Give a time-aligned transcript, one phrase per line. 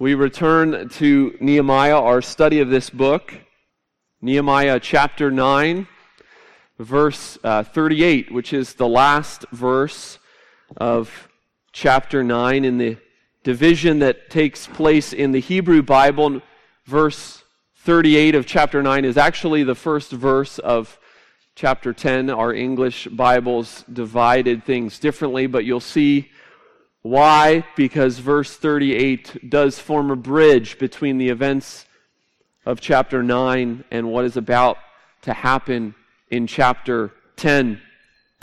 [0.00, 3.34] We return to Nehemiah, our study of this book,
[4.22, 5.88] Nehemiah chapter 9,
[6.78, 10.20] verse uh, 38, which is the last verse
[10.76, 11.28] of
[11.72, 12.96] chapter 9 in the
[13.42, 16.42] division that takes place in the Hebrew Bible.
[16.84, 17.42] Verse
[17.78, 20.96] 38 of chapter 9 is actually the first verse of
[21.56, 22.30] chapter 10.
[22.30, 26.30] Our English Bibles divided things differently, but you'll see
[27.08, 27.64] why?
[27.74, 31.86] Because verse 38 does form a bridge between the events
[32.66, 34.76] of chapter 9 and what is about
[35.22, 35.94] to happen
[36.30, 37.80] in chapter 10.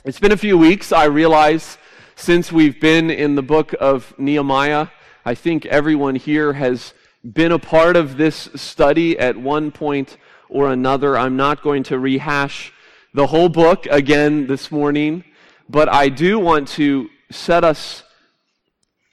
[0.04, 1.78] It's been a few weeks, I realize,
[2.16, 4.88] since we've been in the book of Nehemiah.
[5.24, 10.18] I think everyone here has been a part of this study at one point
[10.50, 11.16] or another.
[11.16, 12.74] I'm not going to rehash
[13.14, 15.24] the whole book again this morning,
[15.70, 18.02] but I do want to set us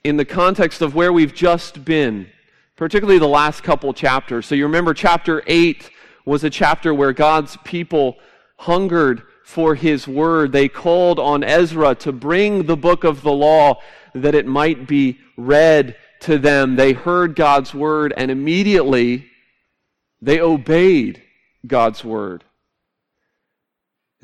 [0.03, 2.27] in the context of where we've just been,
[2.75, 4.45] particularly the last couple chapters.
[4.45, 5.89] So you remember chapter 8
[6.25, 8.17] was a chapter where God's people
[8.57, 10.51] hungered for his word.
[10.51, 13.79] They called on Ezra to bring the book of the law
[14.13, 16.75] that it might be read to them.
[16.75, 19.29] They heard God's word and immediately
[20.21, 21.21] they obeyed
[21.67, 22.43] God's word.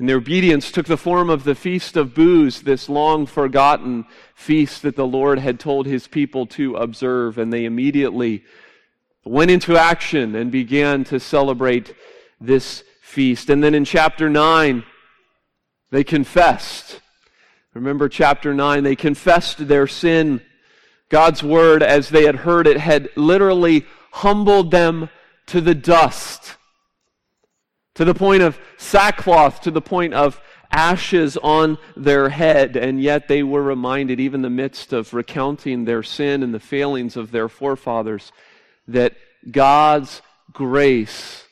[0.00, 4.80] And their obedience took the form of the Feast of Booths, this long forgotten feast
[4.80, 7.36] that the Lord had told his people to observe.
[7.36, 8.42] And they immediately
[9.26, 11.94] went into action and began to celebrate
[12.40, 13.50] this feast.
[13.50, 14.84] And then in chapter 9,
[15.90, 17.02] they confessed.
[17.74, 20.40] Remember chapter 9, they confessed their sin.
[21.10, 25.10] God's word, as they had heard it, had literally humbled them
[25.48, 26.56] to the dust
[27.94, 33.28] to the point of sackcloth, to the point of ashes on their head, and yet
[33.28, 37.30] they were reminded, even in the midst of recounting their sin and the failings of
[37.30, 38.32] their forefathers,
[38.86, 39.14] that
[39.50, 41.44] God's grace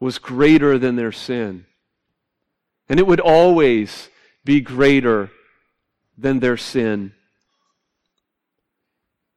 [0.00, 1.66] was greater than their sin.
[2.88, 4.08] And it would always
[4.44, 5.30] be greater
[6.18, 7.12] than their sin.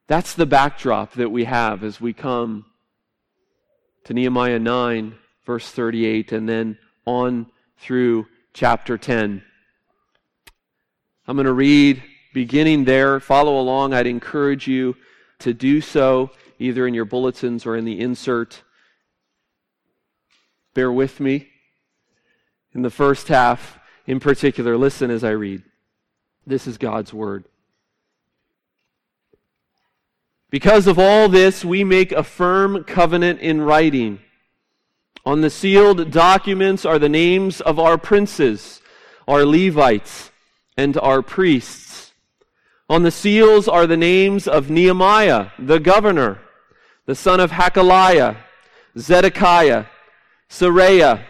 [0.08, 2.66] That's the backdrop that we have as we come
[4.06, 5.16] to Nehemiah 9
[5.46, 9.44] verse 38, and then on through chapter 10.
[11.28, 13.20] I'm going to read beginning there.
[13.20, 13.94] Follow along.
[13.94, 14.96] I'd encourage you
[15.40, 18.64] to do so either in your bulletins or in the insert.
[20.74, 21.50] Bear with me.
[22.74, 25.64] In the first half, in particular, listen as I read.
[26.46, 27.46] This is God's Word.
[30.50, 34.20] Because of all this, we make a firm covenant in writing
[35.26, 38.82] on the sealed documents are the names of our princes,
[39.28, 40.32] our Levites,
[40.78, 42.12] and our priests.
[42.90, 46.42] On the seals are the names of Nehemiah, the governor,
[47.06, 48.38] the son of Hachaliah,
[48.98, 49.86] Zedekiah,
[50.50, 51.24] Seraiah,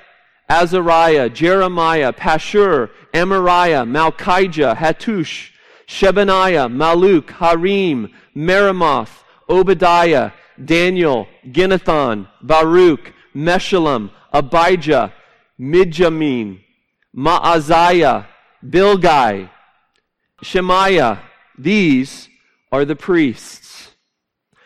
[0.50, 5.52] Azariah, Jeremiah, Pashur, Amariah, Malchijah, Hattush,
[5.88, 10.32] Shebaniah, Malluch, Harim, Meremoth, Obadiah,
[10.64, 15.14] Daniel, Ginnethon, Baruch, Meshullam, Abijah,
[15.60, 16.60] Mijamin,
[17.16, 18.28] Maaziah,
[18.66, 19.50] Bilgai,
[20.42, 21.22] Shemaiah.
[21.58, 22.30] These
[22.72, 23.92] are the priests.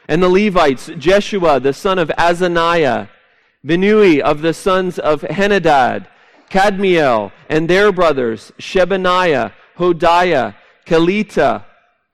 [0.07, 3.09] And the Levites, Jeshua, the son of Azaniah,
[3.65, 6.07] Binnui of the sons of Henadad,
[6.49, 10.55] Kadmiel, and their brothers, Shebaniah, Hodiah,
[10.85, 11.65] Kelita,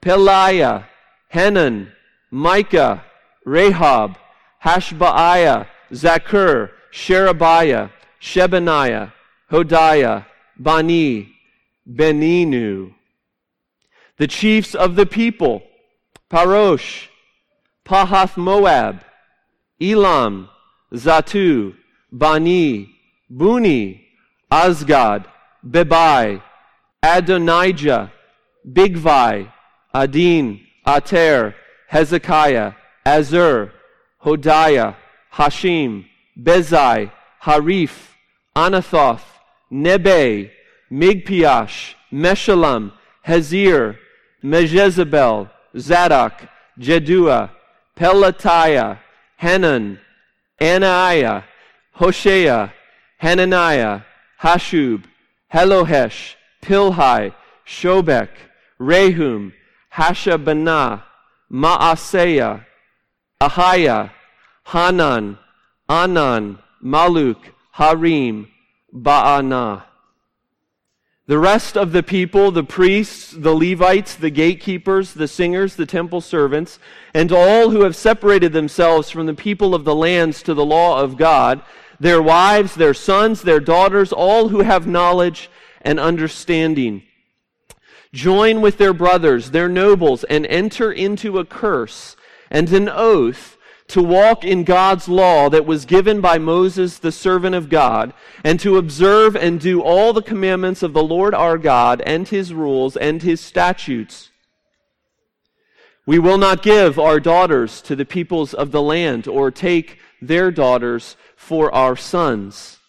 [0.02, 0.86] Pelaiah,
[1.30, 1.92] Hanan,
[2.32, 3.04] Micah,
[3.46, 4.18] Rahab,
[4.66, 7.90] Hashabiah, Zaccur, Sherebiah,
[8.20, 9.14] Shebaniah,
[9.52, 10.26] Hodiah,
[10.58, 11.34] Bani,
[11.88, 12.94] Beninu.
[14.18, 15.64] The chiefs of the people,
[16.32, 17.08] Parosh,
[17.86, 19.04] Pahath Moab,
[19.82, 20.50] Elam,
[20.94, 21.76] Zattu,
[22.12, 22.90] Bani,
[23.30, 24.02] Bunni,
[24.52, 25.26] Azgad,
[25.66, 26.42] Bebai,
[27.02, 28.12] Adonijah,
[28.68, 29.52] Bigvai,
[29.94, 31.56] Adin, Ater,
[31.88, 32.74] Hezekiah,
[33.06, 33.72] Azzur,
[34.24, 34.96] Hodiah,
[35.34, 36.06] Hashim,
[36.40, 37.12] Bezai,
[37.44, 38.10] Hariph,
[38.56, 39.24] Anathoth,
[39.72, 40.52] Nebe,
[40.92, 42.92] Magpiash, Meshullam,
[43.26, 43.98] Hezir,
[44.44, 46.34] Meshezabel, Zadok,
[46.80, 47.50] Jaddua,
[47.98, 49.00] Pelatiah,
[49.38, 50.00] Hanan,
[50.62, 51.44] Anaiah,
[51.94, 52.72] Hoshea,
[53.18, 54.02] Hananiah,
[54.42, 55.04] Hashub,
[55.52, 57.34] Hallohesh, Pilhai,
[57.66, 58.30] Shobek,
[58.80, 59.54] Rehum,
[59.94, 61.04] Hashabnah,
[61.52, 62.66] Maaseiah,
[63.42, 64.12] Ahiah,
[64.66, 65.38] Hanan,
[65.90, 68.52] Anan, Malluch, Harim,
[68.94, 69.84] Baanah.
[71.26, 76.20] The rest of the people, the priests, the Levites, the gatekeepers, the singers, the temple
[76.20, 76.80] servants,
[77.14, 81.00] and all who have separated themselves from the people of the lands to the law
[81.00, 81.62] of God,
[81.98, 85.50] their wives, their sons, their daughters, all who have knowledge
[85.82, 87.04] and understanding,
[88.12, 92.18] join with their brothers, their nobles, and enter into a curse
[92.52, 93.53] and an oath
[93.94, 98.12] to walk in God's law that was given by Moses, the servant of God,
[98.44, 102.56] and to observe and do all the commandments of the Lord our God and his
[102.56, 104.32] rules and his statutes.
[106.08, 110.50] We will not give our daughters to the peoples of the land or take their
[110.50, 112.80] daughters for our sons.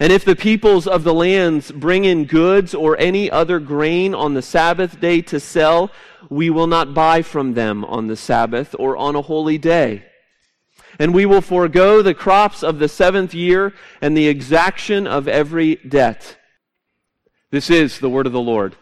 [0.00, 4.32] And if the peoples of the lands bring in goods or any other grain on
[4.32, 5.90] the Sabbath day to sell,
[6.30, 10.06] we will not buy from them on the Sabbath or on a holy day
[10.98, 15.76] and we will forego the crops of the seventh year and the exaction of every
[15.76, 16.36] debt.
[17.50, 18.76] This is the word of the Lord.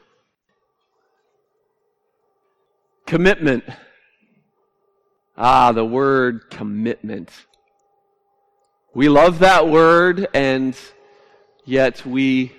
[3.07, 3.65] Commitment.
[5.37, 7.31] Ah, the word commitment.
[8.95, 10.77] We love that word, and
[11.65, 12.53] yet we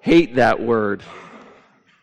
[0.00, 1.02] hate that word.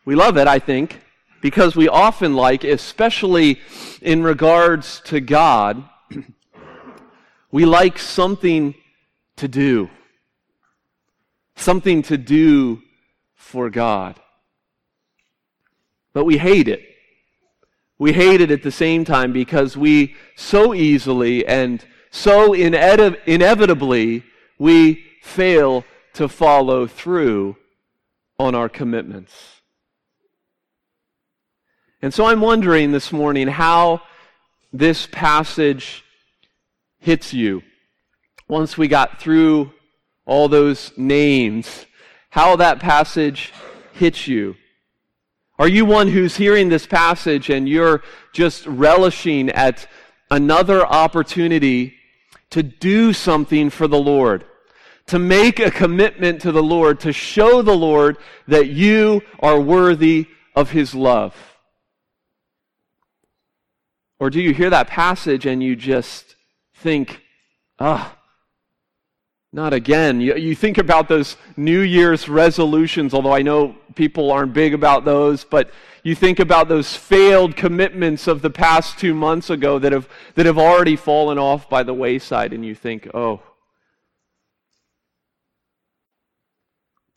[0.05, 1.01] We love it, I think,
[1.41, 3.59] because we often like, especially
[4.01, 5.87] in regards to God,
[7.51, 8.75] we like something
[9.37, 9.89] to do,
[11.55, 12.81] something to do
[13.35, 14.19] for God.
[16.13, 16.81] But we hate it.
[17.99, 24.23] We hate it at the same time because we so easily and so inevitably
[24.59, 25.83] we fail
[26.13, 27.57] to follow through
[28.39, 29.61] on our commitments.
[32.01, 34.01] And so I'm wondering this morning how
[34.71, 36.03] this passage
[36.99, 37.63] hits you.
[38.47, 39.71] Once we got through
[40.25, 41.85] all those names,
[42.29, 43.53] how that passage
[43.93, 44.55] hits you.
[45.59, 49.87] Are you one who's hearing this passage and you're just relishing at
[50.29, 51.95] another opportunity
[52.51, 54.45] to do something for the Lord?
[55.07, 58.17] To make a commitment to the Lord, to show the Lord
[58.47, 61.35] that you are worthy of His love?
[64.19, 66.35] Or do you hear that passage and you just
[66.77, 67.21] think,
[67.79, 68.15] ah,
[69.51, 70.21] not again.
[70.21, 75.05] You, you, think about those New Year's resolutions, although I know people aren't big about
[75.05, 75.71] those, but
[76.03, 80.45] you think about those failed commitments of the past two months ago that have, that
[80.45, 83.41] have already fallen off by the wayside, and you think, oh.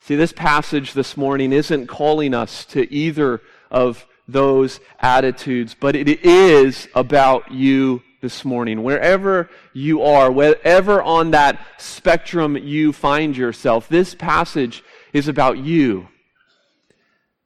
[0.00, 6.08] See, this passage this morning isn't calling us to either of those attitudes, but it
[6.24, 13.88] is about you this morning, wherever you are, wherever on that spectrum you find yourself,
[13.88, 16.08] this passage is about you.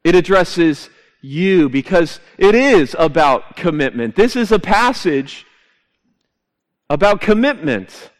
[0.03, 0.89] It addresses
[1.21, 4.15] you because it is about commitment.
[4.15, 5.45] This is a passage
[6.89, 8.11] about commitment.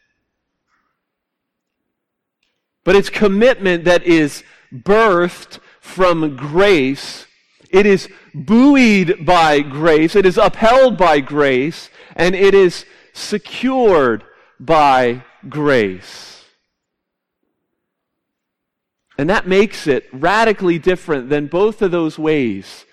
[2.84, 4.44] But it's commitment that is
[4.74, 7.26] birthed from grace.
[7.70, 10.16] It is buoyed by grace.
[10.16, 14.24] It is upheld by grace and it is secured
[14.60, 16.44] by grace.
[19.18, 22.86] And that makes it radically different than both of those ways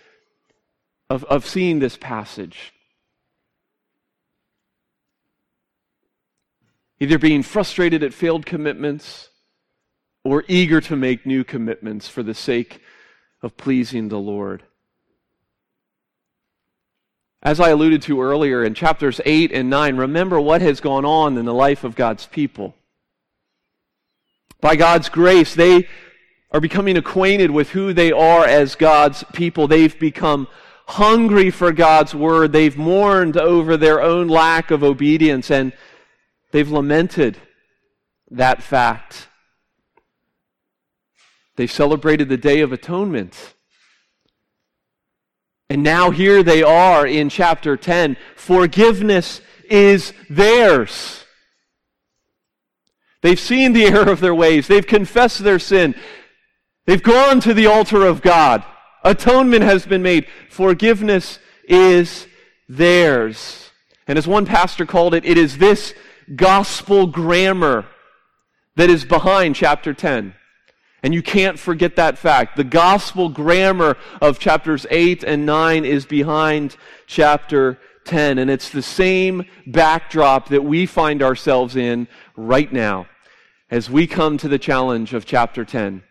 [1.10, 2.72] of, of seeing this passage.
[7.00, 9.28] Either being frustrated at failed commitments
[10.24, 12.80] or eager to make new commitments for the sake
[13.42, 14.62] of pleasing the Lord.
[17.42, 21.36] As I alluded to earlier in chapters 8 and 9, remember what has gone on
[21.36, 22.76] in the life of God's people.
[24.60, 25.88] By God's grace, they
[26.52, 29.66] are becoming acquainted with who they are as God's people.
[29.66, 30.46] They've become
[30.86, 32.52] hungry for God's word.
[32.52, 35.72] They've mourned over their own lack of obedience, and
[36.52, 37.38] they've lamented
[38.30, 39.28] that fact.
[41.56, 43.54] They celebrated the Day of Atonement.
[45.72, 48.18] And now here they are in chapter 10.
[48.36, 51.24] Forgiveness is theirs.
[53.22, 54.68] They've seen the error of their ways.
[54.68, 55.94] They've confessed their sin.
[56.84, 58.62] They've gone to the altar of God.
[59.02, 60.26] Atonement has been made.
[60.50, 62.26] Forgiveness is
[62.68, 63.70] theirs.
[64.06, 65.94] And as one pastor called it, it is this
[66.36, 67.86] gospel grammar
[68.76, 70.34] that is behind chapter 10.
[71.02, 72.56] And you can't forget that fact.
[72.56, 78.38] The gospel grammar of chapters 8 and 9 is behind chapter 10.
[78.38, 82.06] And it's the same backdrop that we find ourselves in
[82.36, 83.06] right now
[83.70, 86.02] as we come to the challenge of chapter 10.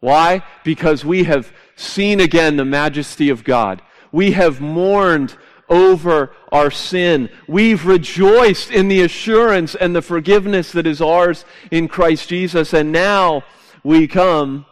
[0.00, 0.42] Why?
[0.64, 3.80] Because we have seen again the majesty of God.
[4.12, 5.34] We have mourned
[5.68, 7.28] over our sin.
[7.48, 12.72] We've rejoiced in the assurance and the forgiveness that is ours in Christ Jesus.
[12.72, 13.44] And now
[13.82, 14.66] we come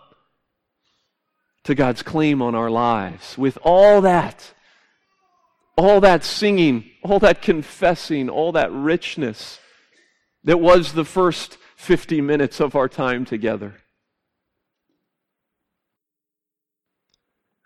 [1.64, 3.38] to God's claim on our lives.
[3.38, 4.52] With all that,
[5.76, 9.58] all that singing, all that confessing, all that richness
[10.44, 13.81] that was the first 50 minutes of our time together.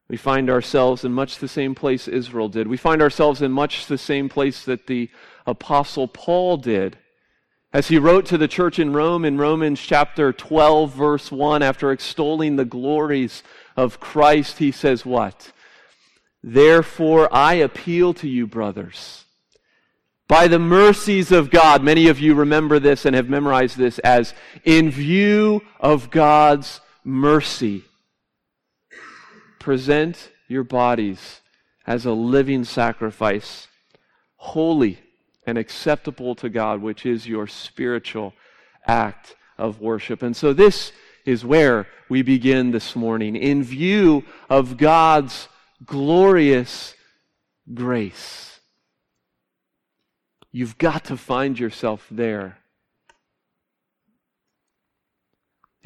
[0.08, 2.68] We find ourselves in much the same place Israel did.
[2.68, 5.10] We find ourselves in much the same place that the
[5.46, 6.96] Apostle Paul did.
[7.72, 11.90] As he wrote to the church in Rome in Romans chapter 12, verse 1, after
[11.90, 13.42] extolling the glories
[13.76, 15.52] of Christ, he says, What?
[16.42, 19.25] Therefore, I appeal to you, brothers,
[20.28, 21.82] by the mercies of God.
[21.82, 24.34] Many of you remember this and have memorized this as
[24.64, 27.82] in view of God's mercy
[29.66, 31.40] present your bodies
[31.88, 33.66] as a living sacrifice,
[34.37, 34.96] holy
[35.44, 38.32] and acceptable to God, which is your spiritual
[38.87, 40.23] act of worship.
[40.23, 40.92] And so this
[41.25, 43.35] is where we begin this morning.
[43.35, 45.49] In view of God's
[45.85, 46.94] glorious
[47.75, 48.61] grace,
[50.52, 52.58] you've got to find yourself there.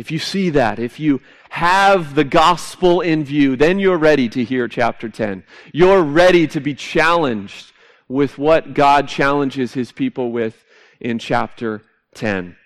[0.00, 4.42] If you see that, if you have the gospel in view, then you're ready to
[4.42, 5.44] hear chapter 10.
[5.74, 7.72] You're ready to be challenged
[8.08, 10.64] with what God challenges his people with
[11.00, 11.82] in chapter
[12.14, 12.56] 10.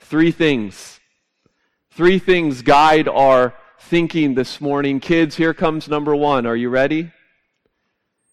[0.00, 0.98] Three things.
[1.92, 4.98] Three things guide our thinking this morning.
[4.98, 6.46] Kids, here comes number one.
[6.46, 7.12] Are you ready?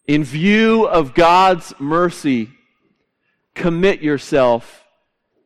[0.08, 2.50] In view of God's mercy,
[3.54, 4.82] commit yourself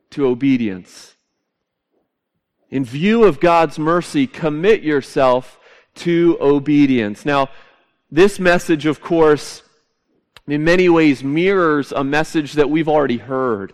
[0.09, 1.16] to obedience
[2.69, 5.59] in view of God's mercy, commit yourself
[5.95, 7.25] to obedience.
[7.25, 7.49] Now,
[8.11, 9.63] this message, of course,
[10.47, 13.73] in many ways mirrors a message that we've already heard.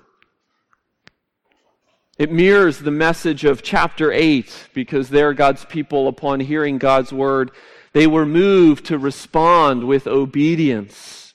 [2.18, 7.52] It mirrors the message of chapter 8 because there God's people, upon hearing God's word,
[7.94, 11.34] they were moved to respond with obedience.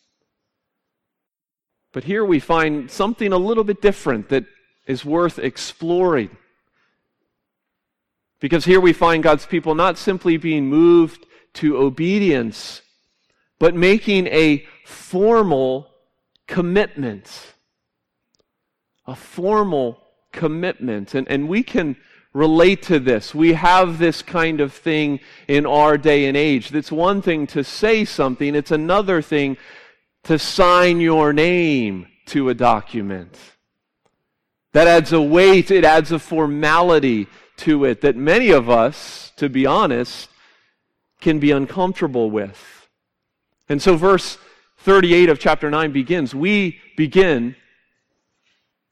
[1.92, 4.44] But here we find something a little bit different that
[4.86, 6.36] is worth exploring.
[8.40, 12.82] Because here we find God's people not simply being moved to obedience,
[13.58, 15.90] but making a formal
[16.46, 17.54] commitment.
[19.06, 20.02] A formal
[20.32, 21.14] commitment.
[21.14, 21.96] And, and we can
[22.32, 23.34] relate to this.
[23.34, 26.72] We have this kind of thing in our day and age.
[26.72, 29.56] It's one thing to say something, it's another thing
[30.24, 33.36] to sign your name to a document.
[34.72, 37.26] That adds a weight, it adds a formality
[37.58, 40.30] to it that many of us, to be honest,
[41.20, 42.88] can be uncomfortable with.
[43.68, 44.38] And so, verse
[44.78, 47.56] 38 of chapter 9 begins We begin,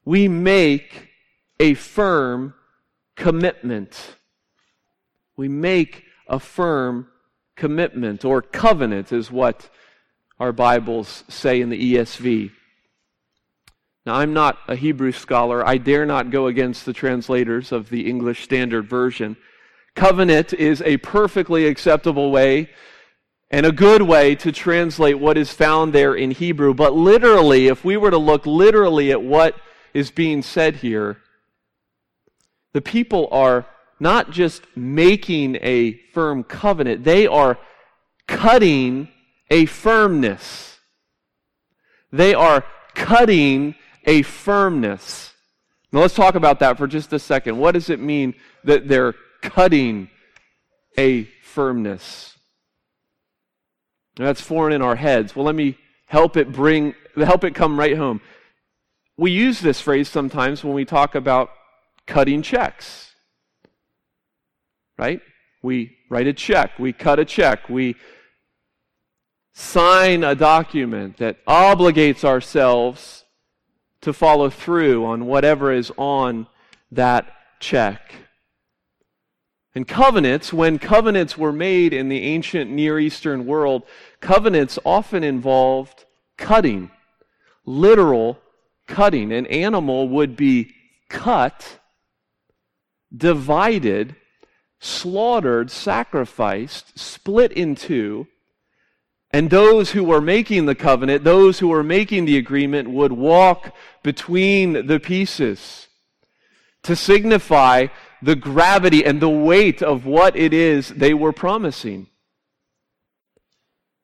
[0.05, 1.09] we make
[1.59, 2.55] a firm
[3.15, 4.17] commitment.
[5.37, 7.09] We make a firm
[7.57, 9.71] commitment, or covenant is what
[10.39, 12.51] our Bibles say in the ESV.
[14.07, 15.67] Now, I'm not a Hebrew scholar.
[15.67, 19.37] I dare not go against the translators of the English Standard Version.
[19.97, 22.71] Covenant is a perfectly acceptable way
[23.51, 26.73] and a good way to translate what is found there in Hebrew.
[26.73, 29.57] But literally, if we were to look literally at what
[29.93, 31.17] is being said here,
[32.75, 33.67] the people are
[33.99, 37.59] not just making a firm covenant, they are
[38.29, 39.09] cutting
[39.51, 40.79] a firmness.
[42.13, 43.75] They are cutting
[44.07, 45.35] a firmness.
[45.93, 47.59] Now let's talk about that for just a second.
[47.59, 48.35] What does it mean
[48.65, 50.09] that they're cutting
[50.97, 52.37] a firmness?
[54.17, 55.37] That's foreign in our heads.
[55.37, 58.21] Well, let me help it bring help it come right home.
[59.17, 61.51] We use this phrase sometimes when we talk about
[62.07, 63.13] cutting checks.
[64.99, 65.21] Right?
[65.63, 67.97] We write a check, we cut a check, we
[69.55, 73.25] sign a document that obligates ourselves
[74.07, 76.47] to follow through on whatever is on
[76.93, 77.27] that
[77.59, 78.15] check.
[79.75, 83.83] And covenants, when covenants were made in the ancient Near Eastern world,
[84.21, 86.05] covenants often involved
[86.39, 86.93] cutting,
[87.65, 88.39] literal
[88.87, 89.33] cutting.
[89.33, 90.73] An animal would be
[91.09, 91.81] cut,
[93.15, 94.15] divided,
[94.79, 98.29] slaughtered, sacrificed, split in two,
[99.33, 103.75] and those who were making the covenant, those who were making the agreement, would walk
[104.03, 105.89] between the pieces
[106.83, 107.89] to signify
[108.23, 112.07] the gravity and the weight of what it is they were promising.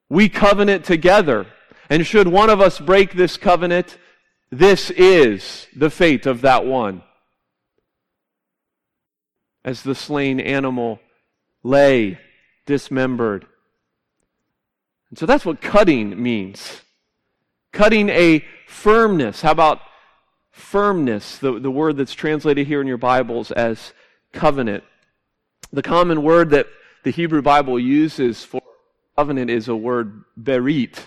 [0.08, 1.46] We covenant together.
[1.88, 3.98] And should one of us break this covenant,
[4.50, 7.02] this is the fate of that one.
[9.64, 11.00] As the slain animal
[11.62, 12.18] lay
[12.66, 13.46] dismembered.
[15.12, 16.80] And so that's what cutting means.
[17.70, 19.42] Cutting a firmness.
[19.42, 19.82] How about
[20.50, 23.92] firmness, the, the word that's translated here in your Bibles as
[24.32, 24.84] covenant?
[25.70, 26.66] The common word that
[27.04, 28.62] the Hebrew Bible uses for
[29.18, 30.98] covenant is a word berit.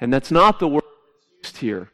[0.00, 0.82] And that's not the word
[1.40, 1.92] used here.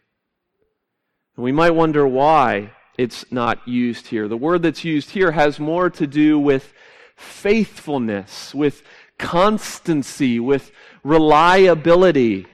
[1.37, 4.29] And we might wonder why it's not used here.
[4.29, 6.73] The word that's used here has more to do with
[7.17, 8.83] faithfulness, with
[9.19, 10.73] constancy, with
[11.05, 12.47] reliability.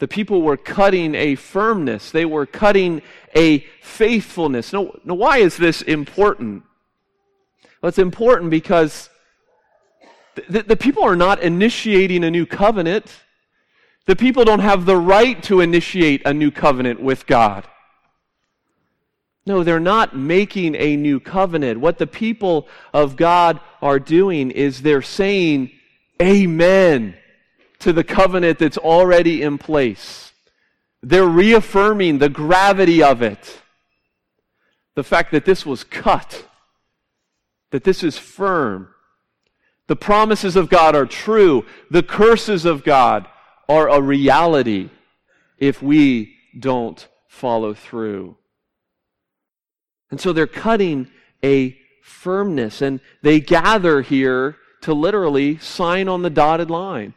[0.00, 3.02] The people were cutting a firmness, they were cutting
[3.36, 4.72] a faithfulness.
[4.72, 6.64] Now, now why is this important?
[7.80, 9.10] Well, it's important because
[10.48, 13.06] the, the people are not initiating a new covenant.
[14.06, 17.66] The people don't have the right to initiate a new covenant with God.
[19.46, 21.80] No, they're not making a new covenant.
[21.80, 25.70] What the people of God are doing is they're saying
[26.20, 27.16] amen
[27.80, 30.32] to the covenant that's already in place.
[31.02, 33.60] They're reaffirming the gravity of it.
[34.94, 36.46] The fact that this was cut,
[37.70, 38.88] that this is firm.
[39.86, 41.66] The promises of God are true.
[41.90, 43.26] The curses of God
[43.68, 44.88] are a reality
[45.58, 48.36] if we don't follow through.
[50.10, 51.10] And so they're cutting
[51.42, 57.14] a firmness, and they gather here to literally sign on the dotted line.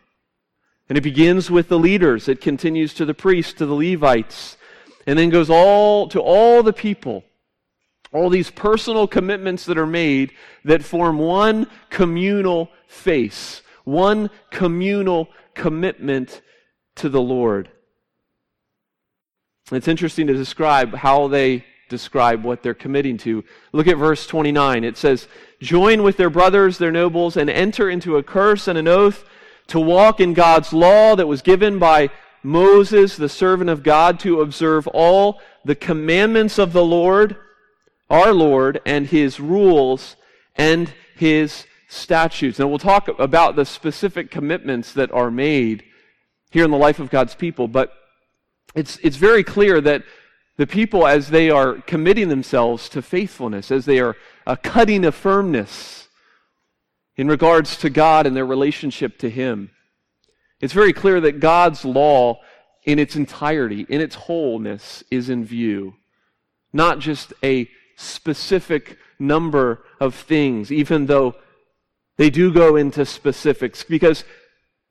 [0.88, 4.56] And it begins with the leaders, it continues to the priests, to the Levites,
[5.06, 7.26] and then goes all to all the people.
[8.14, 10.32] All these personal commitments that are made
[10.64, 16.42] that form one communal face, one communal commitment
[16.96, 17.70] to the Lord.
[19.74, 23.44] It's interesting to describe how they describe what they're committing to.
[23.74, 24.86] Look at verse 29.
[24.86, 25.28] It says,
[25.60, 29.24] Join with their brothers, their nobles, and enter into a curse and an oath
[29.68, 32.10] to walk in God's law that was given by
[32.44, 37.36] Moses, the servant of God, to observe all the commandments of the Lord,
[38.10, 40.16] our Lord, and his rules
[40.56, 42.60] and his statutes.
[42.60, 45.84] And we'll talk about the specific commitments that are made
[46.52, 47.92] here in the life of God's people, but
[48.76, 50.04] it's, it's very clear that
[50.58, 54.16] the people, as they are committing themselves to faithfulness, as they are
[54.46, 56.08] uh, cutting a firmness
[57.16, 59.70] in regards to God and their relationship to Him,
[60.60, 62.42] it's very clear that God's law
[62.86, 65.94] in its entirety, in its wholeness, is in view.
[66.74, 71.36] Not just a specific number of things, even though
[72.18, 74.24] they do go into specifics, because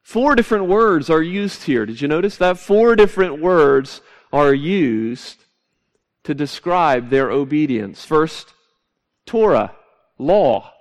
[0.02, 1.86] four different words are used here.
[1.86, 2.58] Did you notice that?
[2.58, 4.00] Four different words
[4.32, 5.45] are used
[6.26, 8.04] to describe their obedience.
[8.04, 8.52] First,
[9.26, 9.76] Torah,
[10.18, 10.72] law,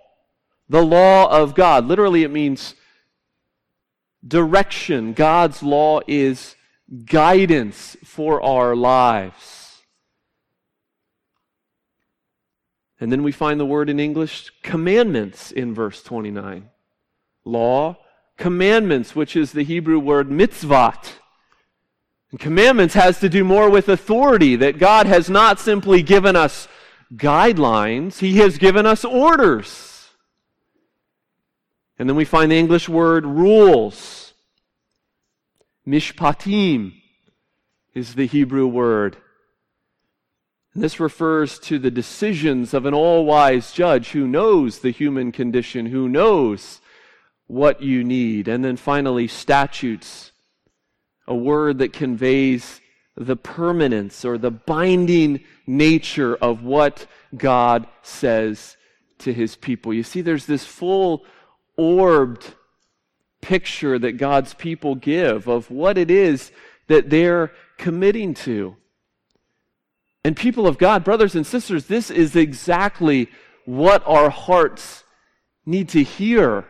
[0.68, 1.86] the law of God.
[1.86, 2.74] Literally, it means
[4.28, 5.14] direction.
[5.14, 6.56] God's law is
[7.06, 9.84] guidance for our lives.
[13.00, 16.72] And then we find the word in English, commandments, in verse 29.
[17.44, 17.98] Law,
[18.36, 21.20] commandments, which is the Hebrew word mitzvot.
[22.36, 26.68] And commandments has to do more with authority, that God has not simply given us
[27.14, 30.10] guidelines, He has given us orders.
[31.98, 34.34] And then we find the English word rules.
[35.88, 36.96] Mishpatim
[37.94, 39.16] is the Hebrew word.
[40.74, 45.32] And this refers to the decisions of an all wise judge who knows the human
[45.32, 46.82] condition, who knows
[47.48, 48.50] what you need.
[48.50, 50.34] And then finally, statutes
[51.28, 52.82] a word that conveys
[53.18, 58.78] the permanence or the binding nature of what God says
[59.20, 59.94] to his people.
[59.94, 61.26] You see, there's this full
[61.78, 62.54] orbed
[63.42, 66.52] picture that God's people give of what it is
[66.88, 68.76] that they're committing to.
[70.24, 73.30] And people of God, brothers and sisters, this is exactly
[73.66, 75.04] what our hearts
[75.66, 76.66] need to hear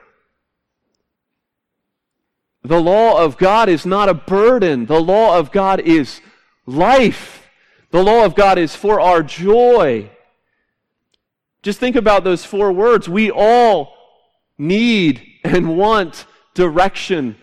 [2.68, 4.86] the law of God is not a burden.
[4.86, 6.22] The law of God is
[6.66, 7.48] life.
[7.92, 10.10] The law of God is for our joy.
[11.64, 13.10] Just think about those four words.
[13.10, 13.94] We all
[14.58, 17.36] need and want direction.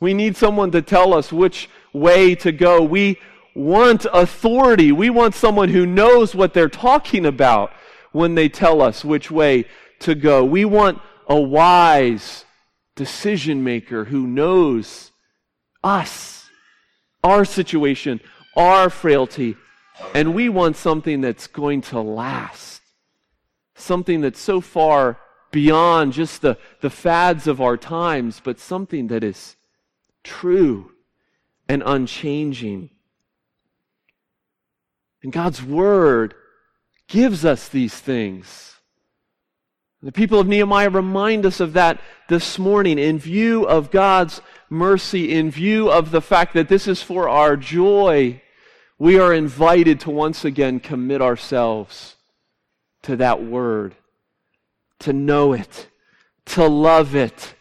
[0.00, 2.82] We need someone to tell us which way to go.
[2.82, 3.18] We
[3.54, 4.92] want authority.
[4.92, 7.72] We want someone who knows what they're talking about.
[8.12, 9.64] when they tell us which way
[10.00, 10.44] to go.
[10.44, 12.44] We want a wise
[13.00, 15.10] decision maker who knows
[15.82, 16.50] us,
[17.24, 18.20] our situation,
[18.54, 19.56] our frailty,
[20.14, 22.82] and we want something that's going to last.
[23.74, 25.18] Something that's so far
[25.50, 29.56] beyond just the, the fads of our times, but something that is
[30.22, 30.92] true
[31.70, 32.90] and unchanging.
[35.22, 36.34] And God's Word
[37.08, 38.76] gives us these things.
[40.02, 45.34] The people of Nehemiah remind us of that this morning in view of God's mercy,
[45.34, 48.40] in view of the fact that this is for our joy.
[48.98, 52.16] We are invited to once again commit ourselves
[53.02, 53.94] to that word,
[55.00, 55.88] to know it,
[56.46, 57.54] to love it,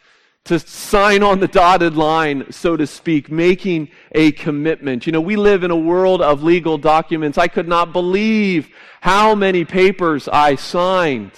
[0.46, 5.06] to sign on the dotted line, so to speak, making a commitment.
[5.06, 7.38] You know, we live in a world of legal documents.
[7.38, 8.70] I could not believe
[9.02, 11.32] how many papers I signed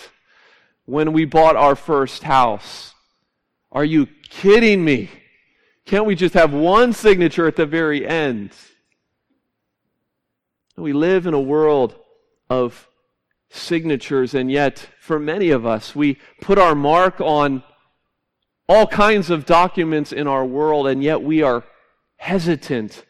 [0.91, 2.93] when we bought our first house.
[3.71, 5.09] Are you kidding me?
[5.85, 8.51] Can't we just have one signature at the very end?
[10.75, 11.95] We live in a world
[12.49, 12.89] of
[13.49, 17.63] signatures, and yet, for many of us, we put our mark on
[18.67, 21.63] all kinds of documents in our world, and yet we are
[22.17, 23.05] hesitant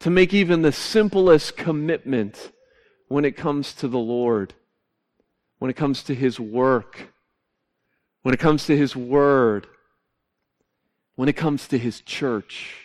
[0.00, 2.50] to make even the simplest commitment
[3.06, 4.54] when it comes to the Lord,
[5.60, 7.12] when it comes to His work,
[8.22, 9.66] when it comes to His Word,
[11.14, 12.76] when it comes to His church.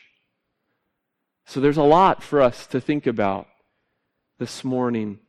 [1.46, 3.48] So there's a lot for us to think about
[4.40, 5.20] this morning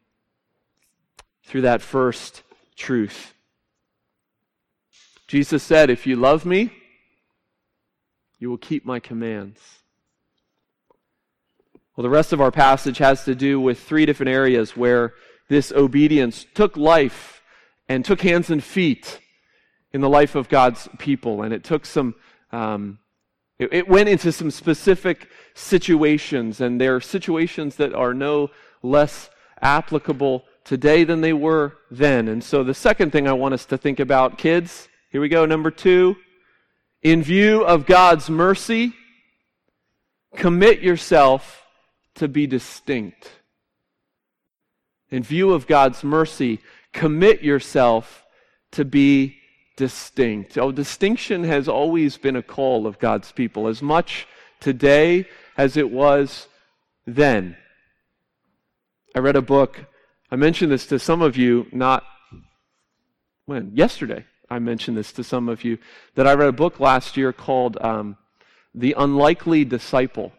[1.45, 2.43] through that first
[2.75, 3.33] truth.
[5.29, 6.73] Jesus said, If you love me,
[8.41, 9.61] you will keep my commands.
[11.95, 15.15] Well, the rest of our passage has to do with three different areas where
[15.49, 17.36] this obedience took life
[17.88, 19.20] and took hands and feet
[19.92, 21.42] in the life of God's people.
[21.42, 22.14] And it took some,
[22.51, 22.99] um,
[23.59, 28.51] it, it went into some specific situations, and there are situations that are no
[28.83, 29.31] less
[29.62, 32.29] applicable today than they were then.
[32.29, 35.46] And so the second thing I want us to think about, kids, here we go,
[35.46, 36.16] number two.
[37.03, 38.92] In view of God's mercy,
[40.35, 41.62] commit yourself
[42.16, 43.31] to be distinct.
[45.11, 46.61] In view of God's mercy,
[46.92, 48.25] commit yourself
[48.72, 49.37] to be
[49.77, 50.57] distinct.
[50.59, 54.27] Oh, distinction has always been a call of God's people, as much
[54.61, 56.49] today as it was
[57.07, 57.57] then.
[59.14, 59.87] I read a book,
[60.31, 62.05] I mentioned this to some of you not
[63.46, 63.70] when?
[63.75, 64.25] Yesterday.
[64.51, 65.79] I mentioned this to some of you
[66.14, 68.16] that I read a book last year called um,
[68.75, 70.33] The Unlikely Disciple.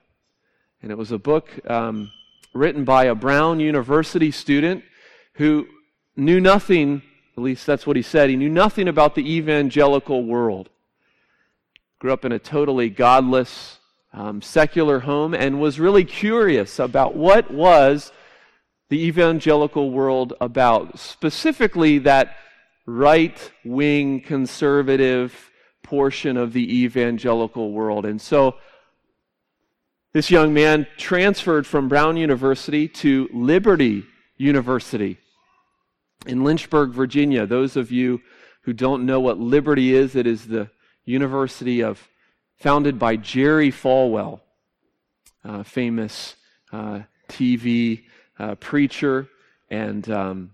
[0.81, 2.11] And it was a book um,
[2.53, 4.83] written by a Brown University student
[5.33, 5.67] who
[6.17, 7.03] knew nothing,
[7.37, 10.69] at least that's what he said, he knew nothing about the evangelical world.
[11.99, 13.79] Grew up in a totally godless,
[14.13, 18.11] um, secular home and was really curious about what was
[18.89, 22.35] the evangelical world about, specifically that
[22.85, 25.51] right wing conservative
[25.83, 28.05] portion of the evangelical world.
[28.05, 28.55] And so
[30.13, 34.03] this young man transferred from Brown University to Liberty
[34.37, 35.19] University
[36.25, 37.45] in Lynchburg, Virginia.
[37.45, 38.21] Those of you
[38.61, 40.69] who don't know what Liberty is, it is the
[41.05, 42.09] university of
[42.57, 44.41] founded by Jerry Falwell,
[45.63, 46.35] famous
[46.71, 48.03] uh, TV
[48.39, 49.27] uh, preacher
[49.69, 50.51] and um,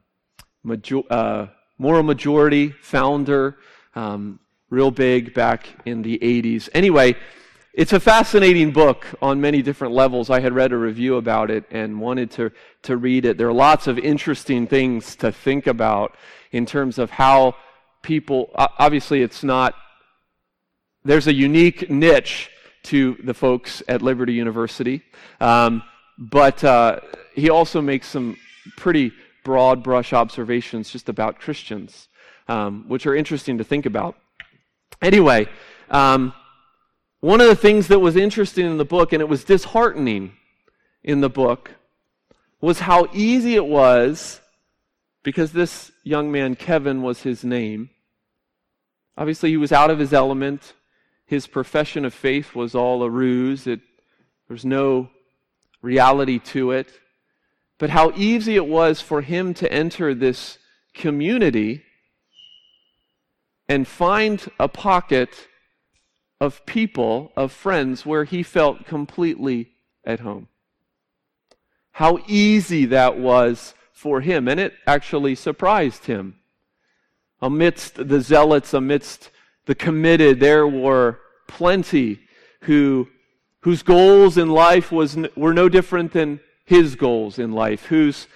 [0.63, 1.47] major, uh,
[1.77, 3.57] moral majority founder,
[3.95, 6.69] um, real big back in the 80s.
[6.73, 7.15] Anyway,
[7.73, 10.29] it's a fascinating book on many different levels.
[10.29, 12.51] I had read a review about it and wanted to,
[12.83, 13.35] to read it.
[13.39, 16.15] There are lots of interesting things to think about
[16.51, 17.55] in terms of how
[18.03, 19.73] people, obviously, it's not,
[21.03, 22.51] there's a unique niche
[22.83, 25.01] to the folks at Liberty University.
[25.41, 25.81] Um,
[26.19, 26.99] but uh,
[27.33, 28.37] he also makes some
[28.77, 29.11] pretty
[29.43, 32.07] broad brush observations just about Christians,
[32.47, 34.15] um, which are interesting to think about.
[35.01, 35.47] Anyway,
[35.89, 36.33] um,
[37.23, 40.33] one of the things that was interesting in the book, and it was disheartening
[41.05, 41.71] in the book,
[42.59, 44.41] was how easy it was,
[45.23, 47.89] because this young man, Kevin, was his name.
[49.17, 50.73] Obviously, he was out of his element.
[51.25, 53.67] His profession of faith was all a ruse.
[53.67, 53.79] It,
[54.49, 55.09] there's no
[55.81, 56.91] reality to it,
[57.77, 60.57] but how easy it was for him to enter this
[60.93, 61.83] community
[63.69, 65.47] and find a pocket
[66.43, 69.69] of people, of friends, where he felt completely
[70.03, 70.49] at home.
[71.91, 76.35] How easy that was for him, and it actually surprised him.
[77.41, 79.31] Amidst the zealots, amidst
[79.67, 82.19] the committed, there were plenty
[82.63, 83.07] who,
[83.61, 88.27] whose goals in life was, were no different than his goals in life, whose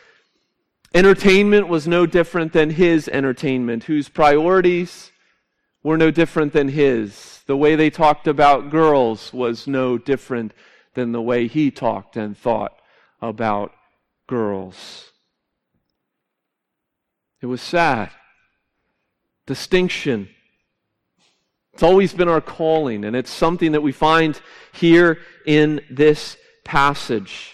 [0.93, 5.11] entertainment was no different than his entertainment, whose priorities
[5.83, 7.36] were no different than his.
[7.47, 10.53] The way they talked about girls was no different
[10.93, 12.73] than the way he talked and thought
[13.21, 13.71] about
[14.27, 15.11] girls.
[17.41, 18.09] It was sad.
[19.45, 20.27] Distinction.
[21.73, 24.39] It's always been our calling, and it's something that we find
[24.73, 27.53] here in this passage.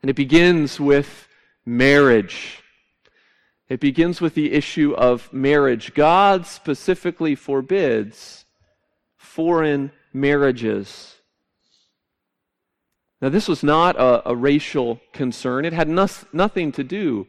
[0.00, 1.28] And it begins with
[1.66, 2.61] marriage.
[3.68, 5.94] It begins with the issue of marriage.
[5.94, 8.44] God specifically forbids
[9.16, 11.16] foreign marriages.
[13.20, 17.28] Now, this was not a, a racial concern, it had no, nothing to do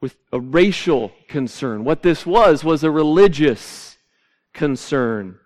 [0.00, 1.84] with a racial concern.
[1.84, 3.98] What this was, was a religious
[4.54, 5.38] concern.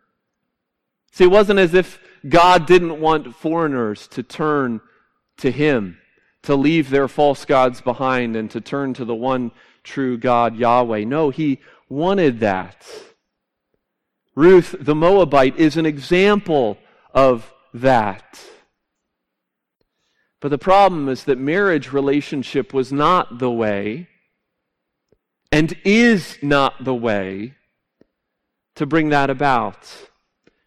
[1.11, 4.81] See, it wasn't as if God didn't want foreigners to turn
[5.39, 5.99] to Him,
[6.43, 9.53] to leave their false gods behind and to turn to the one
[9.85, 11.05] true God, Yahweh.
[11.05, 12.87] No, He wanted that.
[14.35, 16.79] Ruth the Moabite is an example
[17.15, 18.41] of that.
[20.41, 24.09] But the problem is that marriage relationship was not the way
[25.53, 27.55] and is not the way
[28.75, 30.09] to bring that about.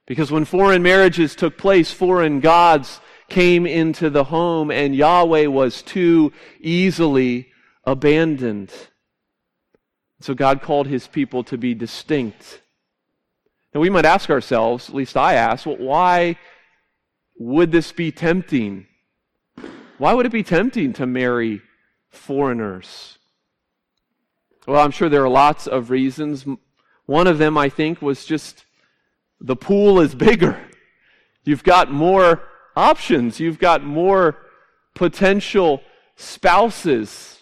[0.05, 5.81] Because when foreign marriages took place, foreign gods came into the home, and Yahweh was
[5.81, 7.47] too easily
[7.83, 8.71] abandoned.
[10.21, 12.61] So God called his people to be distinct.
[13.73, 16.37] Now we might ask ourselves, at least I ask, well, why
[17.37, 18.87] would this be tempting?
[19.97, 21.61] Why would it be tempting to marry
[22.09, 23.17] foreigners?
[24.67, 26.45] Well, I'm sure there are lots of reasons.
[27.05, 28.65] One of them, I think, was just
[29.39, 30.59] the pool is bigger.
[31.43, 32.41] You've got more
[32.75, 34.37] options, you've got more
[34.93, 35.81] potential
[36.15, 37.39] spouses.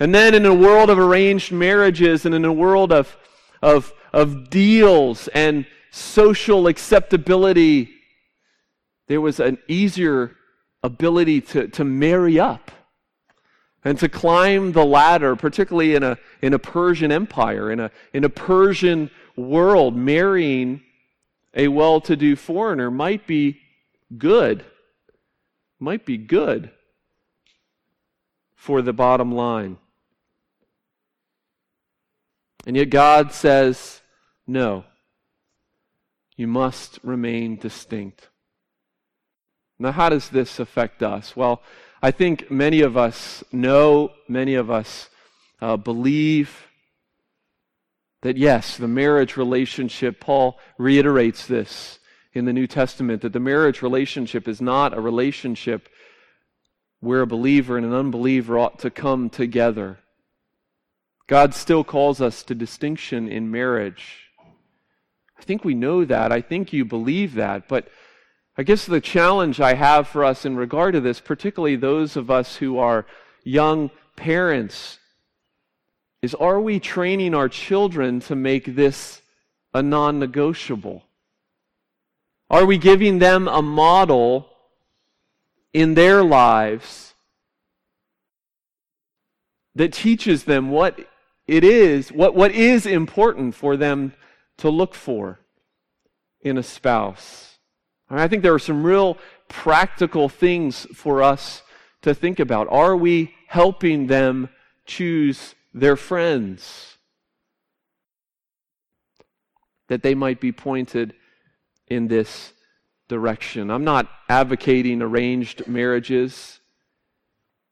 [0.00, 3.16] And then in a world of arranged marriages and in a world of,
[3.62, 7.90] of, of deals and social acceptability,
[9.06, 10.36] there was an easier
[10.82, 12.70] ability to, to marry up
[13.84, 18.24] and to climb the ladder, particularly in a, in a Persian empire, in a, in
[18.24, 20.82] a Persian world, marrying
[21.54, 23.60] a well to do foreigner might be
[24.18, 24.64] good,
[25.78, 26.70] might be good
[28.54, 29.76] for the bottom line.
[32.66, 34.00] And yet God says,
[34.46, 34.84] no,
[36.36, 38.28] you must remain distinct.
[39.78, 41.36] Now, how does this affect us?
[41.36, 41.62] Well,
[42.02, 45.08] I think many of us know, many of us
[45.60, 46.68] uh, believe
[48.22, 51.98] that yes, the marriage relationship, Paul reiterates this
[52.34, 55.88] in the New Testament, that the marriage relationship is not a relationship
[57.00, 59.98] where a believer and an unbeliever ought to come together.
[61.26, 64.30] God still calls us to distinction in marriage.
[65.38, 66.32] I think we know that.
[66.32, 67.68] I think you believe that.
[67.68, 67.88] But
[68.56, 72.30] I guess the challenge I have for us in regard to this, particularly those of
[72.30, 73.06] us who are
[73.42, 74.98] young parents,
[76.22, 79.20] is are we training our children to make this
[79.72, 81.03] a non negotiable?
[82.54, 84.48] Are we giving them a model
[85.72, 87.14] in their lives
[89.74, 91.00] that teaches them what
[91.48, 94.12] it is, what, what is important for them
[94.58, 95.40] to look for
[96.42, 97.58] in a spouse?
[98.08, 101.62] I think there are some real practical things for us
[102.02, 102.68] to think about.
[102.70, 104.48] Are we helping them
[104.86, 106.98] choose their friends?
[109.88, 111.14] That they might be pointed
[111.88, 112.52] in this
[113.08, 113.70] direction.
[113.70, 116.60] I'm not advocating arranged marriages,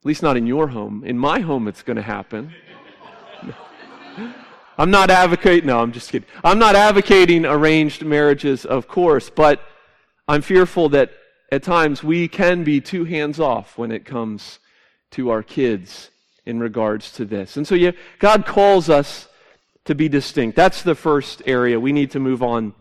[0.01, 1.03] at least not in your home.
[1.05, 2.53] In my home, it's going to happen.
[4.77, 6.27] I'm not advocating, no, I'm just kidding.
[6.43, 9.61] I'm not advocating arranged marriages, of course, but
[10.27, 11.11] I'm fearful that
[11.51, 14.59] at times we can be too hands off when it comes
[15.11, 16.09] to our kids
[16.45, 17.57] in regards to this.
[17.57, 19.27] And so yeah, God calls us
[19.85, 20.55] to be distinct.
[20.55, 21.79] That's the first area.
[21.79, 22.73] We need to move on.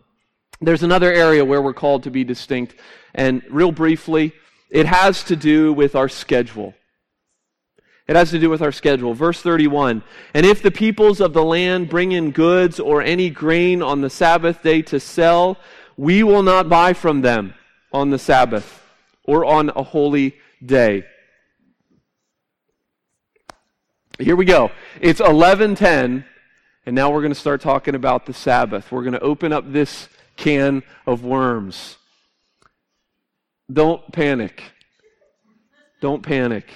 [0.63, 2.77] There's another area where we're called to be distinct.
[3.15, 4.33] And real briefly,
[4.71, 6.75] it has to do with our schedule.
[8.07, 9.13] It has to do with our schedule.
[9.13, 10.03] Verse 31
[10.35, 14.11] And if the peoples of the land bring in goods or any grain on the
[14.11, 15.59] Sabbath day to sell,
[15.97, 17.55] we will not buy from them
[17.93, 18.83] on the Sabbath
[19.25, 21.05] or on a holy day.
[24.19, 24.71] Here we go.
[25.01, 26.25] It's 11:10
[26.85, 28.91] and now we're going to start talking about the Sabbath.
[28.91, 31.97] We're going to open up this can of worms.
[33.73, 34.63] Don't panic.
[36.01, 36.69] Don't panic.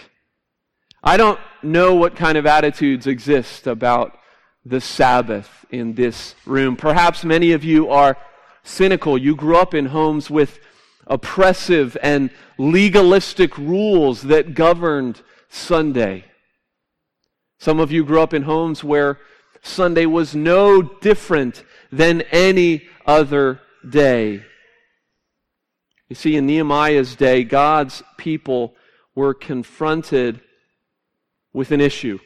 [1.02, 4.18] I don't know what kind of attitudes exist about
[4.64, 6.76] the Sabbath in this room.
[6.76, 8.16] Perhaps many of you are
[8.64, 9.16] cynical.
[9.16, 10.58] You grew up in homes with
[11.06, 16.24] oppressive and legalistic rules that governed Sunday.
[17.58, 19.18] Some of you grew up in homes where
[19.62, 24.42] Sunday was no different than any other day.
[26.08, 28.74] You see, in Nehemiah's day, God's people
[29.14, 30.40] were confronted
[31.52, 32.18] with an issue.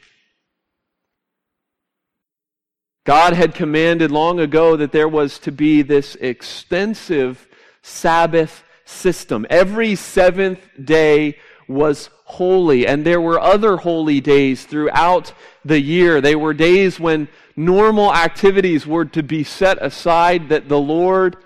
[3.05, 7.49] God had commanded long ago that there was to be this extensive
[7.83, 9.47] Sabbath system.
[9.49, 15.33] Every seventh day was holy, and there were other holy days throughout
[15.65, 16.21] the year.
[16.21, 21.37] They were days when normal activities were to be set aside that the Lord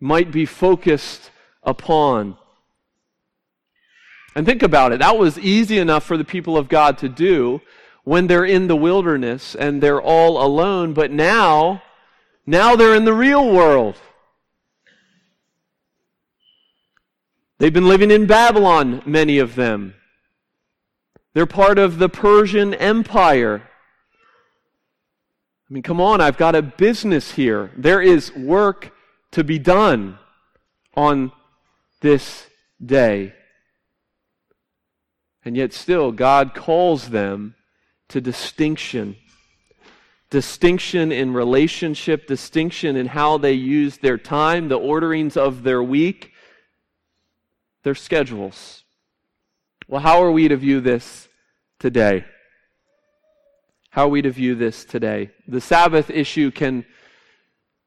[0.00, 1.30] might be focused
[1.62, 2.36] upon.
[4.34, 5.00] And think about it.
[5.00, 7.60] That was easy enough for the people of God to do
[8.04, 11.82] when they're in the wilderness and they're all alone, but now,
[12.46, 13.96] now they're in the real world.
[17.62, 19.94] They've been living in Babylon, many of them.
[21.32, 23.62] They're part of the Persian Empire.
[25.70, 27.70] I mean, come on, I've got a business here.
[27.76, 28.92] There is work
[29.30, 30.18] to be done
[30.96, 31.30] on
[32.00, 32.48] this
[32.84, 33.32] day.
[35.44, 37.54] And yet, still, God calls them
[38.08, 39.14] to distinction.
[40.30, 46.31] Distinction in relationship, distinction in how they use their time, the orderings of their week,
[47.82, 48.84] their schedules.
[49.88, 51.28] Well, how are we to view this
[51.78, 52.24] today?
[53.90, 55.30] How are we to view this today?
[55.46, 56.86] The Sabbath issue can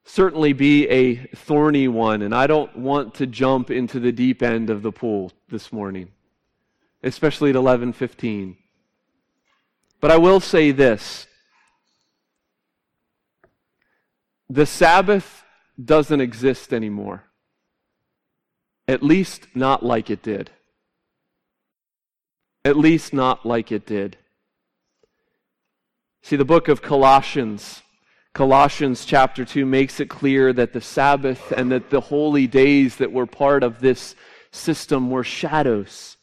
[0.03, 4.69] certainly be a thorny one, and I don't want to jump into the deep end
[4.69, 6.11] of the pool this morning,
[7.01, 8.57] especially at 11:15.
[9.99, 11.25] But I will say this.
[14.47, 15.43] The Sabbath
[15.83, 17.23] doesn't exist anymore.
[18.87, 20.51] At least not like it did.
[22.63, 24.17] At least not like it did.
[26.21, 27.83] See, the book of Colossians,
[28.33, 33.11] Colossians chapter 2, makes it clear that the Sabbath and that the holy days that
[33.11, 34.15] were part of this
[34.51, 36.17] system were shadows.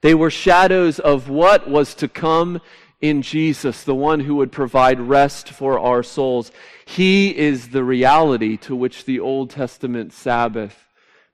[0.00, 2.60] They were shadows of what was to come
[3.00, 6.50] in Jesus, the one who would provide rest for our souls.
[6.84, 10.86] He is the reality to which the Old Testament Sabbath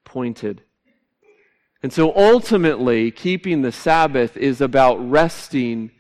[0.05, 0.63] pointed.
[1.85, 5.91] And so ultimately, keeping the Sabbath is about resting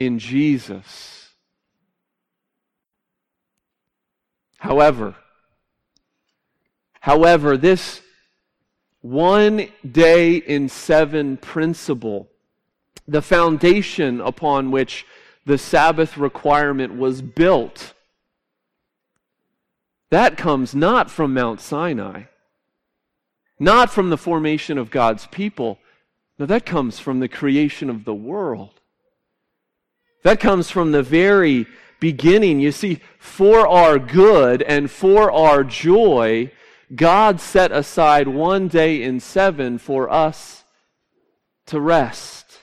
[0.00, 1.34] in Jesus.
[4.56, 5.16] However,
[6.98, 8.00] however, this
[9.02, 12.30] one day in seven principle,
[13.06, 15.04] the foundation upon which
[15.44, 17.92] the Sabbath requirement was built,
[20.08, 22.22] that comes not from Mount Sinai
[23.58, 25.78] not from the formation of God's people.
[26.38, 28.80] No, that comes from the creation of the world.
[30.24, 31.66] That comes from the very
[32.00, 32.60] beginning.
[32.60, 36.50] You see, for our good and for our joy,
[36.94, 40.64] God set aside one day in seven for us
[41.66, 42.58] to rest.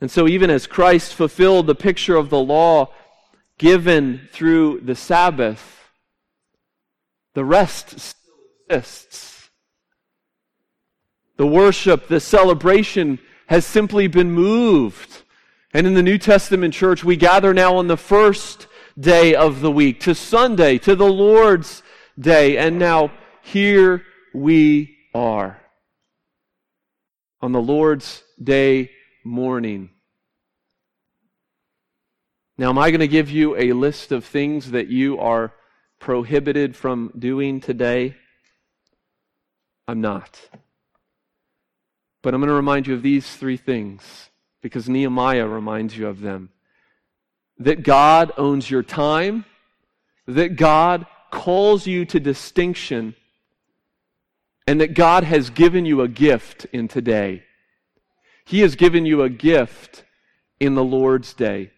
[0.00, 2.92] And so, even as Christ fulfilled the picture of the law
[3.56, 5.88] given through the Sabbath,
[7.34, 8.34] the rest still
[8.68, 9.41] exists.
[11.36, 15.22] The worship, the celebration has simply been moved.
[15.74, 18.66] And in the New Testament church, we gather now on the first
[18.98, 21.82] day of the week, to Sunday, to the Lord's
[22.18, 22.58] day.
[22.58, 23.10] And now
[23.42, 25.60] here we are
[27.40, 28.90] on the Lord's day
[29.24, 29.90] morning.
[32.58, 35.52] Now, am I going to give you a list of things that you are
[35.98, 38.16] prohibited from doing today?
[39.88, 40.38] I'm not.
[42.22, 44.30] But I'm going to remind you of these three things
[44.62, 46.50] because Nehemiah reminds you of them.
[47.58, 49.44] That God owns your time,
[50.26, 53.14] that God calls you to distinction,
[54.66, 57.42] and that God has given you a gift in today.
[58.44, 60.04] He has given you a gift
[60.60, 61.70] in the Lord's day.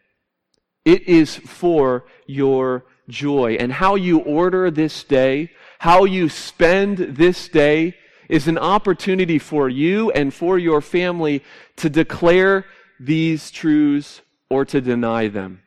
[0.84, 3.54] It is for your joy.
[3.54, 7.96] And how you order this day, how you spend this day,
[8.28, 11.42] is an opportunity for you and for your family
[11.76, 12.64] to declare
[12.98, 15.60] these truths or to deny them.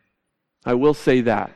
[0.64, 1.52] I will say that.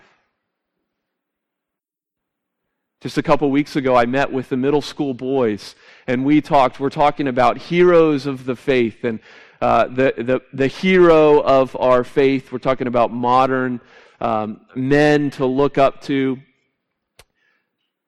[3.01, 5.75] Just a couple weeks ago, I met with the middle school boys,
[6.07, 6.79] and we talked.
[6.79, 9.19] We're talking about heroes of the faith, and
[9.61, 12.53] uh, the, the, the hero of our faith.
[12.53, 13.81] We're talking about modern
[14.21, 16.39] um, men to look up to.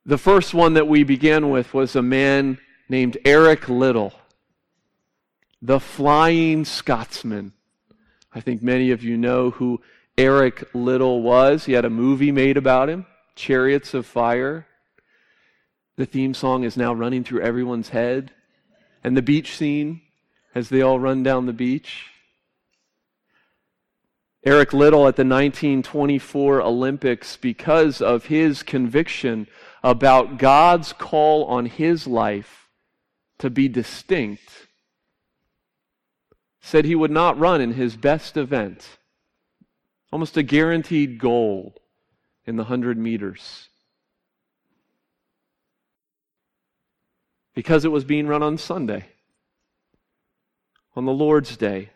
[0.06, 2.58] The first one that we began with was a man
[2.94, 4.12] named Eric Liddell,
[5.60, 7.52] the Flying Scotsman.
[8.32, 9.80] I think many of you know who
[10.16, 11.64] Eric Liddell was.
[11.64, 14.68] He had a movie made about him, Chariots of Fire.
[15.96, 18.30] The theme song is now running through everyone's head.
[19.02, 20.00] And the beach scene
[20.54, 22.06] as they all run down the beach.
[24.44, 29.48] Eric Liddell at the 1924 Olympics, because of his conviction
[29.82, 32.63] about God's call on his life
[33.38, 34.68] to be distinct,
[36.60, 38.98] said he would not run in his best event.
[40.12, 41.80] Almost a guaranteed gold
[42.46, 43.68] in the 100 meters.
[47.54, 49.06] because it was being run on Sunday,
[50.96, 51.90] on the Lord's Day.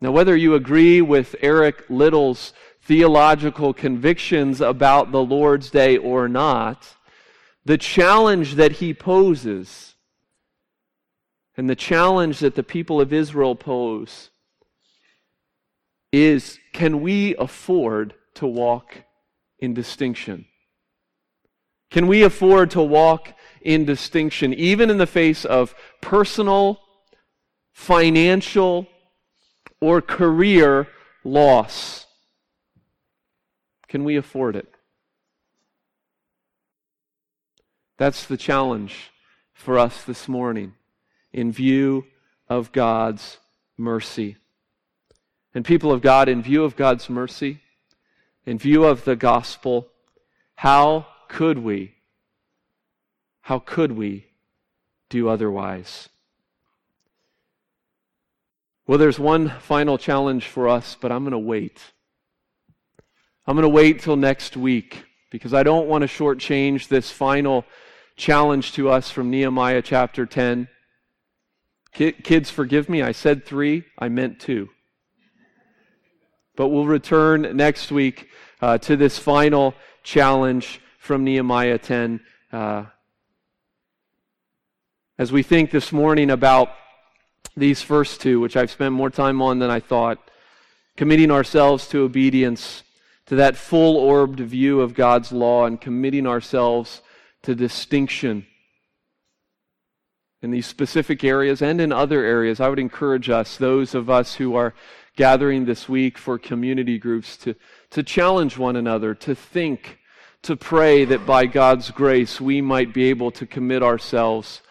[0.00, 2.52] Now, whether you agree with Eric Liddell's
[2.82, 6.94] theological convictions about the Lord's Day or not,
[7.68, 9.94] the challenge that he poses
[11.54, 14.30] and the challenge that the people of Israel pose
[16.10, 19.02] is can we afford to walk
[19.58, 20.46] in distinction?
[21.90, 26.80] Can we afford to walk in distinction, even in the face of personal,
[27.74, 28.86] financial,
[29.78, 30.88] or career
[31.22, 32.06] loss?
[33.88, 34.72] Can we afford it?
[37.98, 39.10] That's the challenge
[39.52, 40.74] for us this morning
[41.32, 42.06] in view
[42.48, 43.38] of God's
[43.76, 44.36] mercy.
[45.52, 47.60] And people of God, in view of God's mercy,
[48.46, 49.88] in view of the gospel,
[50.54, 51.94] how could we?
[53.40, 54.26] How could we
[55.08, 56.08] do otherwise?
[58.86, 61.82] Well, there's one final challenge for us, but I'm going to wait.
[63.44, 67.64] I'm going to wait till next week because I don't want to shortchange this final
[68.18, 70.68] challenge to us from Nehemiah chapter 10.
[71.92, 73.00] Kids, forgive me.
[73.00, 74.68] I said three, I meant two.
[76.56, 78.28] But we'll return next week
[78.60, 82.20] uh, to this final challenge from Nehemiah 10.
[82.52, 82.86] Uh,
[85.16, 86.70] as we think this morning about
[87.56, 90.18] these first two, which I've spent more time on than I thought,
[90.96, 92.82] committing ourselves to obedience,
[93.26, 97.00] to that full orbed view of God's law, and committing ourselves
[97.42, 98.46] to distinction
[100.40, 104.34] in these specific areas and in other areas, I would encourage us, those of us
[104.34, 104.74] who are
[105.16, 107.54] gathering this week for community groups, to,
[107.90, 109.98] to challenge one another, to think
[110.42, 114.62] to pray that by God's grace we might be able to commit ourselves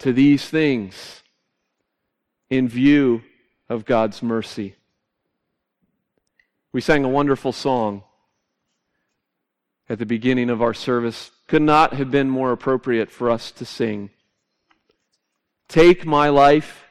[0.00, 1.22] to these things
[2.50, 3.22] in view
[3.68, 4.74] of God's mercy.
[6.72, 8.02] We sang a wonderful song
[9.88, 11.30] at the beginning of our service.
[11.46, 14.10] Could not have been more appropriate for us to sing.
[15.68, 16.84] Take my life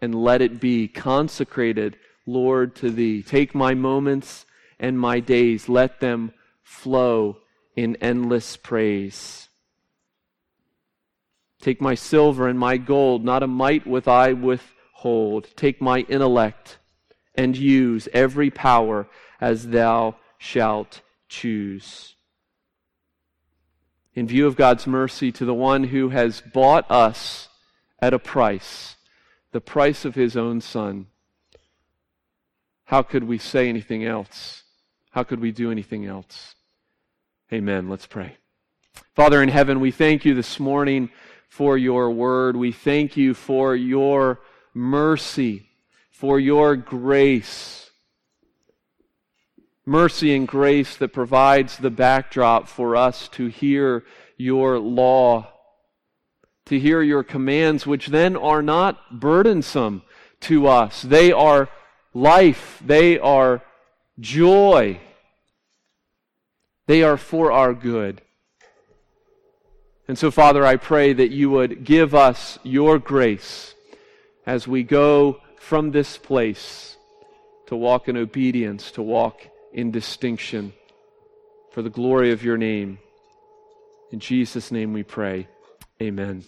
[0.00, 3.22] and let it be consecrated, Lord, to thee.
[3.22, 4.46] Take my moments
[4.78, 6.32] and my days, let them
[6.62, 7.38] flow
[7.76, 9.48] in endless praise.
[11.60, 15.48] Take my silver and my gold, not a mite with I withhold.
[15.56, 16.78] Take my intellect
[17.34, 19.08] and use every power
[19.40, 22.13] as thou shalt choose.
[24.14, 27.48] In view of God's mercy to the one who has bought us
[28.00, 28.96] at a price,
[29.50, 31.06] the price of his own Son,
[32.84, 34.62] how could we say anything else?
[35.10, 36.54] How could we do anything else?
[37.52, 37.88] Amen.
[37.88, 38.36] Let's pray.
[39.14, 41.10] Father in heaven, we thank you this morning
[41.48, 42.56] for your word.
[42.56, 44.40] We thank you for your
[44.74, 45.68] mercy,
[46.10, 47.83] for your grace.
[49.86, 54.04] Mercy and grace that provides the backdrop for us to hear
[54.36, 55.46] your law,
[56.66, 60.02] to hear your commands, which then are not burdensome
[60.40, 61.02] to us.
[61.02, 61.68] They are
[62.14, 63.62] life, they are
[64.18, 65.00] joy.
[66.86, 68.22] They are for our good.
[70.06, 73.74] And so, Father, I pray that you would give us your grace
[74.46, 76.96] as we go from this place
[77.66, 80.72] to walk in obedience, to walk in distinction
[81.72, 82.98] for the glory of your name.
[84.12, 85.48] In Jesus' name we pray.
[86.00, 86.44] Amen.